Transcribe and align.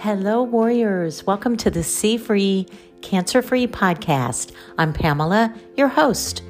Hello, 0.00 0.44
warriors. 0.44 1.26
Welcome 1.26 1.56
to 1.56 1.70
the 1.72 1.82
C 1.82 2.18
Free, 2.18 2.68
Cancer 3.02 3.42
Free 3.42 3.66
podcast. 3.66 4.52
I'm 4.78 4.92
Pamela, 4.92 5.52
your 5.76 5.88
host. 5.88 6.40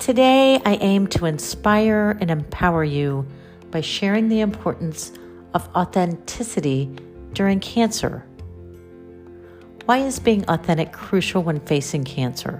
Today, 0.00 0.60
I 0.64 0.74
aim 0.80 1.06
to 1.06 1.26
inspire 1.26 2.18
and 2.20 2.32
empower 2.32 2.82
you 2.82 3.24
by 3.70 3.80
sharing 3.80 4.28
the 4.28 4.40
importance 4.40 5.12
of 5.54 5.68
authenticity 5.76 6.86
during 7.32 7.60
cancer. 7.60 8.26
Why 9.84 9.98
is 9.98 10.18
being 10.18 10.44
authentic 10.48 10.90
crucial 10.92 11.44
when 11.44 11.60
facing 11.60 12.02
cancer? 12.02 12.56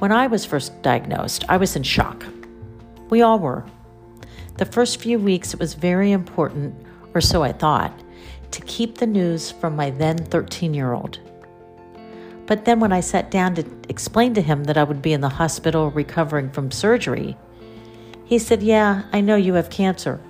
When 0.00 0.10
I 0.10 0.26
was 0.26 0.44
first 0.44 0.82
diagnosed, 0.82 1.44
I 1.48 1.56
was 1.56 1.76
in 1.76 1.84
shock. 1.84 2.26
We 3.10 3.22
all 3.22 3.38
were. 3.38 3.64
The 4.58 4.66
first 4.66 5.00
few 5.00 5.20
weeks, 5.20 5.54
it 5.54 5.60
was 5.60 5.74
very 5.74 6.10
important, 6.10 6.74
or 7.14 7.20
so 7.20 7.44
I 7.44 7.52
thought, 7.52 7.92
to 8.54 8.60
keep 8.62 8.98
the 8.98 9.06
news 9.06 9.50
from 9.50 9.74
my 9.74 9.90
then 9.90 10.16
13 10.16 10.74
year 10.74 10.92
old. 10.92 11.18
But 12.46 12.64
then 12.64 12.78
when 12.78 12.92
I 12.92 13.00
sat 13.00 13.30
down 13.30 13.56
to 13.56 13.64
explain 13.88 14.32
to 14.34 14.42
him 14.42 14.64
that 14.64 14.76
I 14.76 14.84
would 14.84 15.02
be 15.02 15.12
in 15.12 15.20
the 15.20 15.28
hospital 15.28 15.90
recovering 15.90 16.50
from 16.50 16.70
surgery, 16.70 17.36
he 18.24 18.38
said, 18.38 18.62
Yeah, 18.62 19.02
I 19.12 19.20
know 19.20 19.34
you 19.34 19.54
have 19.54 19.70
cancer. 19.70 20.20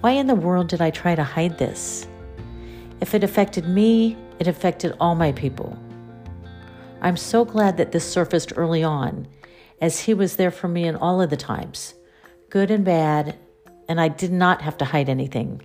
Why 0.00 0.12
in 0.12 0.26
the 0.26 0.34
world 0.34 0.68
did 0.68 0.80
I 0.80 0.90
try 0.90 1.14
to 1.14 1.22
hide 1.22 1.58
this? 1.58 2.06
If 3.02 3.14
it 3.14 3.24
affected 3.24 3.68
me, 3.68 4.16
it 4.38 4.46
affected 4.46 4.96
all 4.98 5.14
my 5.14 5.32
people. 5.32 5.76
I'm 7.02 7.16
so 7.16 7.44
glad 7.44 7.76
that 7.76 7.92
this 7.92 8.10
surfaced 8.10 8.54
early 8.56 8.82
on, 8.82 9.26
as 9.82 10.00
he 10.00 10.14
was 10.14 10.36
there 10.36 10.50
for 10.50 10.68
me 10.68 10.86
in 10.86 10.96
all 10.96 11.20
of 11.20 11.28
the 11.28 11.36
times, 11.36 11.94
good 12.48 12.70
and 12.70 12.84
bad, 12.84 13.38
and 13.88 14.00
I 14.00 14.08
did 14.08 14.32
not 14.32 14.62
have 14.62 14.78
to 14.78 14.84
hide 14.86 15.08
anything. 15.08 15.62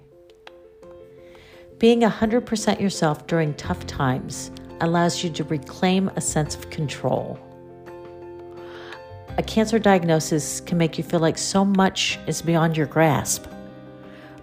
Being 1.78 2.02
100% 2.02 2.80
yourself 2.80 3.28
during 3.28 3.54
tough 3.56 3.86
times 3.86 4.50
allows 4.80 5.24
you 5.24 5.30
to 5.32 5.44
reclaim 5.44 6.10
a 6.16 6.22
sense 6.22 6.56
of 6.56 6.70
control. 6.70 7.38
A 9.38 9.44
cancer 9.44 9.78
diagnosis 9.78 10.62
can 10.62 10.78
make 10.78 10.98
you 10.98 11.04
feel 11.04 11.20
like 11.20 11.38
so 11.38 11.66
much 11.66 12.18
is 12.28 12.42
beyond 12.42 12.78
your 12.78 12.88
grasp, 12.88 13.46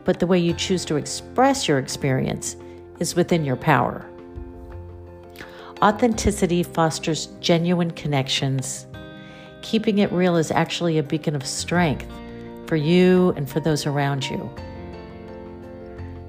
but 0.04 0.20
the 0.20 0.26
way 0.26 0.38
you 0.38 0.52
choose 0.52 0.84
to 0.84 0.96
express 0.96 1.66
your 1.66 1.78
experience 1.78 2.56
is 2.98 3.14
within 3.14 3.46
your 3.46 3.56
power. 3.56 4.06
Authenticity 5.82 6.62
fosters 6.62 7.28
genuine 7.40 7.92
connections. 7.92 8.86
Keeping 9.62 9.98
it 9.98 10.12
real 10.12 10.36
is 10.36 10.50
actually 10.50 10.98
a 10.98 11.02
beacon 11.02 11.34
of 11.34 11.46
strength 11.46 12.06
for 12.66 12.76
you 12.76 13.32
and 13.36 13.48
for 13.48 13.60
those 13.60 13.86
around 13.86 14.28
you. 14.28 14.54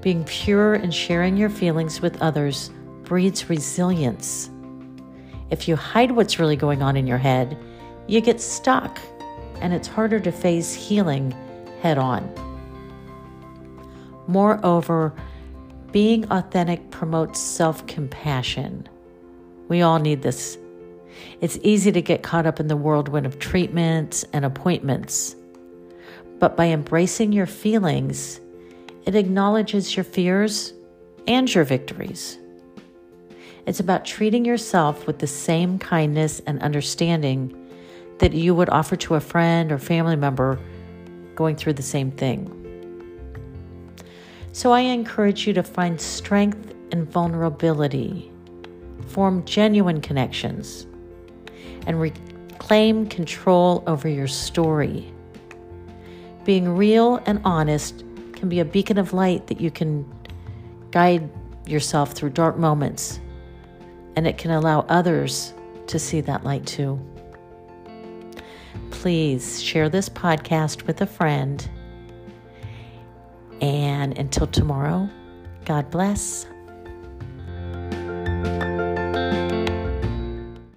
Being 0.04 0.24
pure 0.24 0.74
and 0.74 0.92
sharing 0.92 1.38
your 1.38 1.48
feelings 1.48 2.02
with 2.02 2.20
others 2.20 2.70
breeds 3.04 3.48
resilience. 3.48 4.50
If 5.48 5.66
you 5.66 5.76
hide 5.76 6.10
what's 6.10 6.38
really 6.38 6.56
going 6.56 6.82
on 6.82 6.94
in 6.94 7.06
your 7.06 7.16
head, 7.16 7.56
you 8.06 8.20
get 8.20 8.38
stuck 8.38 9.00
and 9.62 9.72
it's 9.72 9.88
harder 9.88 10.20
to 10.20 10.30
face 10.30 10.74
healing 10.74 11.30
head 11.80 11.96
on. 11.96 12.28
Moreover, 14.26 15.14
being 15.90 16.30
authentic 16.30 16.90
promotes 16.90 17.40
self 17.40 17.86
compassion. 17.86 18.86
We 19.68 19.80
all 19.80 20.00
need 20.00 20.20
this. 20.20 20.58
It's 21.40 21.58
easy 21.62 21.90
to 21.92 22.02
get 22.02 22.22
caught 22.22 22.44
up 22.44 22.60
in 22.60 22.68
the 22.68 22.76
whirlwind 22.76 23.24
of 23.24 23.38
treatments 23.38 24.22
and 24.34 24.44
appointments. 24.44 25.34
But 26.40 26.58
by 26.58 26.66
embracing 26.66 27.32
your 27.32 27.46
feelings, 27.46 28.38
it 29.04 29.14
acknowledges 29.14 29.96
your 29.96 30.04
fears 30.04 30.72
and 31.26 31.52
your 31.52 31.64
victories. 31.64 32.38
It's 33.66 33.80
about 33.80 34.04
treating 34.04 34.44
yourself 34.44 35.06
with 35.06 35.18
the 35.18 35.26
same 35.26 35.78
kindness 35.78 36.40
and 36.46 36.60
understanding 36.62 37.60
that 38.18 38.32
you 38.32 38.54
would 38.54 38.68
offer 38.68 38.96
to 38.96 39.14
a 39.14 39.20
friend 39.20 39.72
or 39.72 39.78
family 39.78 40.16
member 40.16 40.58
going 41.34 41.56
through 41.56 41.72
the 41.74 41.82
same 41.82 42.10
thing. 42.10 42.60
So 44.52 44.72
I 44.72 44.80
encourage 44.80 45.46
you 45.46 45.52
to 45.54 45.62
find 45.62 46.00
strength 46.00 46.74
in 46.92 47.06
vulnerability, 47.06 48.30
form 49.06 49.44
genuine 49.44 50.00
connections, 50.00 50.86
and 51.86 52.00
reclaim 52.00 53.08
control 53.08 53.82
over 53.86 54.08
your 54.08 54.28
story. 54.28 55.12
Being 56.44 56.68
real 56.68 57.16
and 57.26 57.40
honest 57.44 58.04
can 58.44 58.50
be 58.50 58.60
a 58.60 58.64
beacon 58.66 58.98
of 58.98 59.14
light 59.14 59.46
that 59.46 59.58
you 59.58 59.70
can 59.70 60.04
guide 60.90 61.30
yourself 61.64 62.12
through 62.12 62.28
dark 62.28 62.58
moments, 62.58 63.18
and 64.16 64.26
it 64.26 64.36
can 64.36 64.50
allow 64.50 64.80
others 64.90 65.54
to 65.86 65.98
see 65.98 66.20
that 66.20 66.44
light 66.44 66.66
too. 66.66 67.00
Please 68.90 69.62
share 69.62 69.88
this 69.88 70.10
podcast 70.10 70.86
with 70.86 71.00
a 71.00 71.06
friend. 71.06 71.66
And 73.62 74.18
until 74.18 74.46
tomorrow, 74.46 75.08
God 75.64 75.90
bless. 75.90 76.46